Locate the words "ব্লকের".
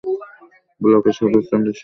0.81-1.13